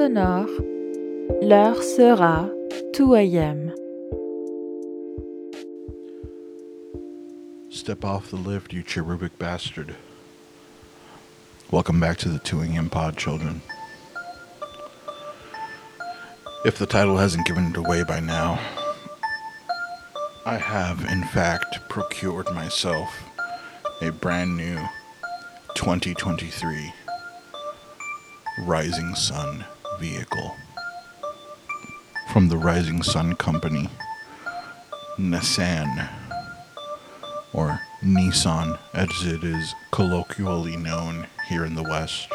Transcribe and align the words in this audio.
sonore, 0.00 0.46
l'heure 1.42 1.82
sera 1.82 2.50
2 2.94 3.16
a.m. 3.16 3.70
Step 7.68 8.02
off 8.02 8.30
the 8.30 8.36
lift, 8.36 8.72
you 8.72 8.82
cherubic 8.82 9.38
bastard. 9.38 9.94
Welcome 11.70 12.00
back 12.00 12.16
to 12.20 12.30
the 12.30 12.38
2 12.38 12.62
a.m. 12.62 12.88
pod, 12.88 13.18
children. 13.18 13.60
If 16.64 16.78
the 16.78 16.86
title 16.86 17.18
hasn't 17.18 17.46
given 17.46 17.66
it 17.66 17.76
away 17.76 18.02
by 18.02 18.20
now, 18.20 18.58
I 20.46 20.56
have 20.56 21.04
in 21.12 21.24
fact 21.24 21.90
procured 21.90 22.50
myself 22.54 23.22
a 24.00 24.10
brand 24.10 24.56
new 24.56 24.78
2023 25.74 26.90
Rising 28.60 29.14
Sun 29.14 29.66
vehicle 30.00 30.56
from 32.32 32.48
the 32.48 32.56
Rising 32.56 33.02
Sun 33.02 33.34
Company, 33.36 33.90
Nissan, 35.18 36.08
or 37.52 37.80
Nissan 38.02 38.78
as 38.94 39.10
it 39.26 39.44
is 39.44 39.74
colloquially 39.90 40.78
known 40.78 41.26
here 41.50 41.66
in 41.66 41.74
the 41.74 41.82
West. 41.82 42.32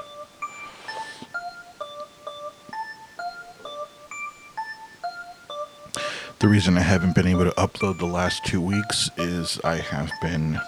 The 6.38 6.48
reason 6.48 6.78
I 6.78 6.82
haven't 6.82 7.16
been 7.16 7.26
able 7.26 7.46
to 7.46 7.52
upload 7.52 7.98
the 7.98 8.06
last 8.06 8.46
two 8.46 8.62
weeks 8.62 9.10
is 9.18 9.60
I 9.64 9.78
have 9.78 10.12
been 10.22 10.60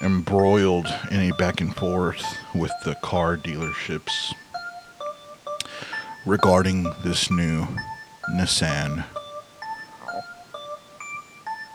embroiled 0.00 0.86
in 1.10 1.20
a 1.20 1.36
back 1.36 1.60
and 1.60 1.76
forth 1.76 2.24
with 2.54 2.72
the 2.86 2.94
car 3.02 3.36
dealerships 3.36 4.32
regarding 6.26 6.84
this 7.02 7.30
new 7.30 7.66
Nissan. 8.30 9.04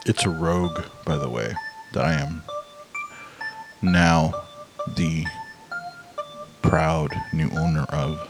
It's 0.06 0.26
a 0.26 0.30
Rogue, 0.30 0.84
by 1.06 1.18
the 1.18 1.30
way, 1.30 1.54
that 1.94 2.04
I 2.04 2.14
am 2.14 2.44
now 3.82 4.44
the 4.96 5.26
proud 6.62 7.12
new 7.34 7.50
owner 7.52 7.86
of. 7.90 8.30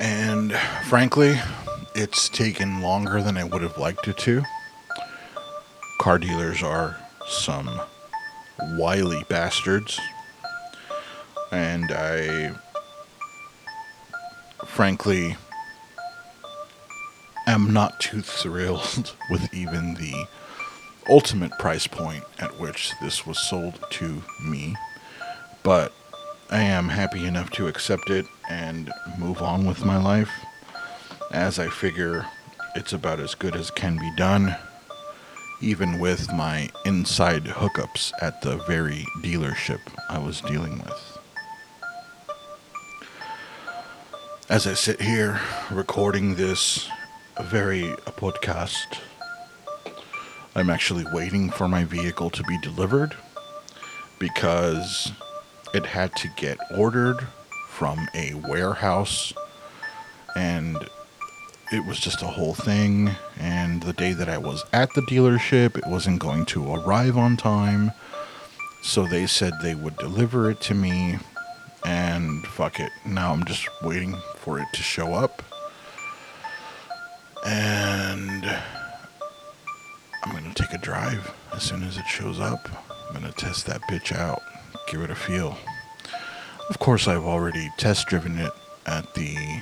And 0.00 0.52
frankly, 0.88 1.40
it's 1.94 2.28
taken 2.28 2.82
longer 2.82 3.22
than 3.22 3.36
I 3.36 3.44
would 3.44 3.62
have 3.62 3.78
liked 3.78 4.08
it 4.08 4.18
to. 4.18 4.42
Car 6.00 6.18
dealers 6.18 6.62
are 6.62 6.98
some 7.26 7.80
wily 8.78 9.24
bastards. 9.28 9.98
And 11.52 11.90
I, 11.92 12.54
frankly, 14.66 15.36
am 17.46 17.72
not 17.72 18.00
too 18.00 18.22
thrilled 18.22 19.14
with 19.30 19.52
even 19.54 19.94
the 19.94 20.26
ultimate 21.08 21.52
price 21.58 21.86
point 21.86 22.24
at 22.38 22.58
which 22.58 22.92
this 23.02 23.26
was 23.26 23.38
sold 23.38 23.78
to 23.90 24.22
me. 24.44 24.74
But 25.62 25.92
I 26.50 26.60
am 26.60 26.88
happy 26.88 27.26
enough 27.26 27.50
to 27.52 27.68
accept 27.68 28.10
it 28.10 28.26
and 28.48 28.92
move 29.18 29.42
on 29.42 29.66
with 29.66 29.84
my 29.84 29.96
life 29.96 30.30
as 31.30 31.58
I 31.58 31.68
figure 31.68 32.26
it's 32.76 32.92
about 32.92 33.20
as 33.20 33.34
good 33.34 33.56
as 33.56 33.70
can 33.70 33.98
be 33.98 34.10
done, 34.16 34.56
even 35.60 35.98
with 35.98 36.32
my 36.32 36.70
inside 36.84 37.44
hookups 37.44 38.12
at 38.20 38.42
the 38.42 38.56
very 38.66 39.04
dealership 39.22 39.80
I 40.08 40.18
was 40.18 40.40
dealing 40.40 40.78
with. 40.78 41.18
As 44.50 44.66
I 44.66 44.74
sit 44.74 45.00
here 45.00 45.40
recording 45.70 46.34
this 46.34 46.86
very 47.44 47.84
podcast, 48.18 48.98
I'm 50.54 50.68
actually 50.68 51.06
waiting 51.14 51.48
for 51.48 51.66
my 51.66 51.84
vehicle 51.84 52.28
to 52.28 52.42
be 52.42 52.58
delivered 52.58 53.16
because 54.18 55.12
it 55.72 55.86
had 55.86 56.14
to 56.16 56.28
get 56.36 56.58
ordered 56.76 57.26
from 57.70 58.06
a 58.14 58.34
warehouse 58.34 59.32
and 60.36 60.76
it 61.72 61.86
was 61.86 61.98
just 61.98 62.20
a 62.20 62.26
whole 62.26 62.54
thing. 62.54 63.12
And 63.40 63.82
the 63.82 63.94
day 63.94 64.12
that 64.12 64.28
I 64.28 64.36
was 64.36 64.62
at 64.74 64.92
the 64.94 65.00
dealership 65.02 65.78
it 65.78 65.86
wasn't 65.86 66.18
going 66.20 66.44
to 66.46 66.74
arrive 66.74 67.16
on 67.16 67.38
time. 67.38 67.92
So 68.82 69.06
they 69.06 69.26
said 69.26 69.54
they 69.62 69.74
would 69.74 69.96
deliver 69.96 70.50
it 70.50 70.60
to 70.62 70.74
me 70.74 71.18
and 71.84 72.46
fuck 72.46 72.80
it 72.80 72.90
now 73.06 73.32
I'm 73.32 73.44
just 73.44 73.68
waiting 73.82 74.16
for 74.36 74.58
it 74.58 74.66
to 74.72 74.82
show 74.82 75.14
up 75.14 75.42
and 77.46 78.44
I'm 80.24 80.32
gonna 80.32 80.54
take 80.54 80.72
a 80.72 80.78
drive 80.78 81.34
as 81.52 81.62
soon 81.62 81.82
as 81.82 81.96
it 81.98 82.06
shows 82.06 82.40
up 82.40 82.68
I'm 83.08 83.14
gonna 83.14 83.32
test 83.32 83.66
that 83.66 83.82
bitch 83.82 84.16
out 84.16 84.42
give 84.86 85.02
it 85.02 85.10
a 85.10 85.14
feel. 85.14 85.56
Of 86.68 86.78
course, 86.78 87.08
I've 87.08 87.24
already 87.24 87.70
test 87.76 88.06
driven 88.06 88.38
it 88.38 88.52
at 88.86 89.14
the 89.14 89.60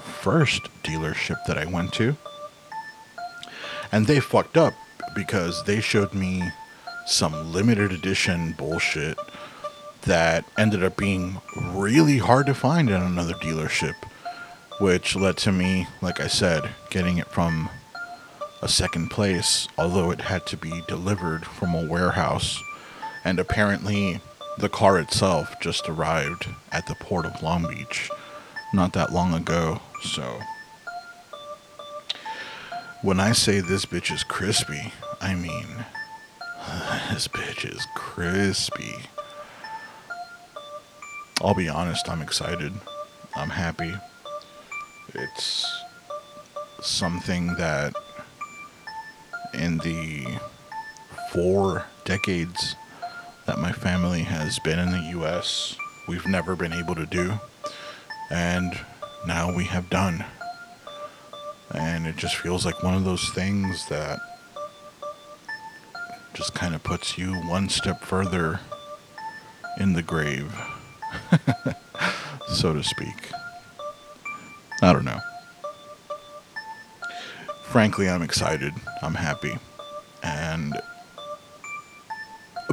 first 0.00 0.62
dealership 0.82 1.42
that 1.46 1.58
I 1.58 1.64
went 1.64 1.92
to. 1.94 2.16
And 3.92 4.06
they 4.06 4.20
fucked 4.20 4.56
up 4.56 4.74
because 5.14 5.64
they 5.64 5.80
showed 5.80 6.14
me 6.14 6.42
some 7.06 7.52
limited 7.52 7.92
edition 7.92 8.54
bullshit 8.56 9.18
that 10.02 10.44
ended 10.58 10.82
up 10.82 10.96
being 10.96 11.40
really 11.72 12.18
hard 12.18 12.46
to 12.46 12.54
find 12.54 12.88
in 12.88 13.02
another 13.02 13.34
dealership, 13.34 13.94
which 14.80 15.16
led 15.16 15.36
to 15.38 15.52
me, 15.52 15.86
like 16.00 16.20
I 16.20 16.26
said, 16.26 16.70
getting 16.90 17.18
it 17.18 17.28
from 17.28 17.70
a 18.62 18.68
second 18.68 19.10
place, 19.10 19.68
although 19.78 20.10
it 20.10 20.22
had 20.22 20.46
to 20.46 20.56
be 20.56 20.82
delivered 20.88 21.44
from 21.44 21.74
a 21.74 21.86
warehouse. 21.86 22.62
And 23.24 23.38
apparently, 23.38 24.20
the 24.58 24.68
car 24.68 24.98
itself 24.98 25.54
just 25.60 25.88
arrived 25.88 26.48
at 26.72 26.86
the 26.86 26.94
port 26.94 27.26
of 27.26 27.42
Long 27.42 27.66
Beach 27.68 28.10
not 28.72 28.92
that 28.92 29.12
long 29.12 29.34
ago, 29.34 29.80
so. 30.02 30.40
When 33.02 33.18
I 33.18 33.32
say 33.32 33.60
this 33.60 33.86
bitch 33.86 34.12
is 34.12 34.22
crispy, 34.22 34.92
I 35.20 35.34
mean, 35.34 35.66
this 37.12 37.28
bitch 37.28 37.68
is 37.68 37.86
crispy. 37.94 38.96
I'll 41.40 41.54
be 41.54 41.68
honest, 41.68 42.08
I'm 42.08 42.22
excited. 42.22 42.72
I'm 43.34 43.50
happy. 43.50 43.94
It's 45.14 45.66
something 46.82 47.54
that 47.54 47.94
in 49.54 49.78
the 49.78 50.26
four 51.32 51.86
decades 52.04 52.76
that 53.46 53.58
my 53.58 53.72
family 53.72 54.22
has 54.22 54.58
been 54.58 54.78
in 54.78 54.90
the 54.90 55.20
US. 55.20 55.76
We've 56.06 56.26
never 56.26 56.54
been 56.54 56.72
able 56.72 56.94
to 56.94 57.06
do. 57.06 57.40
And 58.30 58.78
now 59.26 59.54
we 59.54 59.64
have 59.64 59.90
done. 59.90 60.24
And 61.72 62.06
it 62.06 62.16
just 62.16 62.36
feels 62.36 62.64
like 62.66 62.82
one 62.82 62.94
of 62.94 63.04
those 63.04 63.28
things 63.30 63.88
that 63.88 64.18
just 66.34 66.54
kind 66.54 66.74
of 66.74 66.82
puts 66.82 67.18
you 67.18 67.34
one 67.34 67.68
step 67.68 68.02
further 68.02 68.60
in 69.78 69.92
the 69.92 70.02
grave, 70.02 70.52
so 72.48 72.72
to 72.72 72.82
speak. 72.82 73.30
I 74.82 74.92
don't 74.92 75.04
know. 75.04 75.20
Frankly, 77.64 78.08
I'm 78.08 78.22
excited. 78.22 78.72
I'm 79.02 79.14
happy. 79.14 79.58
And 80.22 80.80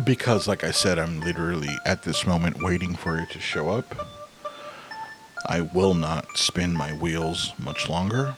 because, 0.03 0.47
like 0.47 0.63
I 0.63 0.71
said, 0.71 0.97
I'm 0.99 1.19
literally 1.19 1.75
at 1.85 2.03
this 2.03 2.25
moment 2.25 2.61
waiting 2.61 2.95
for 2.95 3.19
it 3.19 3.29
to 3.31 3.39
show 3.39 3.69
up. 3.69 4.07
I 5.45 5.61
will 5.61 5.93
not 5.93 6.37
spin 6.37 6.73
my 6.73 6.93
wheels 6.93 7.53
much 7.59 7.89
longer. 7.89 8.35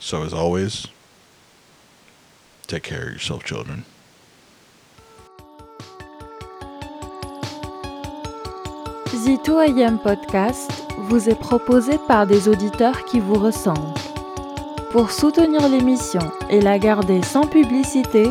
So, 0.00 0.22
as 0.22 0.34
always, 0.34 0.86
take 2.66 2.82
care 2.82 3.06
of 3.06 3.12
yourself, 3.12 3.44
children. 3.44 3.84
2AM 9.32 9.98
podcast 9.98 10.70
vous 10.98 11.28
est 11.28 11.38
proposé 11.38 11.98
par 12.06 12.26
des 12.26 12.48
auditeurs 12.48 13.04
qui 13.06 13.20
vous 13.20 13.34
ressemblent. 13.34 13.94
Pour 14.92 15.10
soutenir 15.10 15.68
l'émission 15.68 16.20
et 16.50 16.60
la 16.60 16.78
garder 16.78 17.22
sans 17.22 17.46
publicité, 17.46 18.30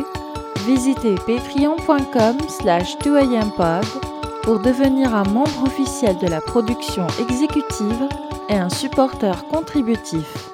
visitez 0.66 1.16
patreon.com 1.26 2.36
slash 2.48 2.96
2ampod 2.98 3.84
pour 4.42 4.60
devenir 4.60 5.14
un 5.14 5.24
membre 5.24 5.64
officiel 5.64 6.16
de 6.18 6.28
la 6.28 6.40
production 6.40 7.06
exécutive 7.20 8.08
et 8.48 8.54
un 8.54 8.70
supporteur 8.70 9.46
contributif. 9.48 10.53